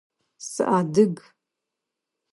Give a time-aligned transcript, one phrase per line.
[0.49, 1.15] Сыадыг.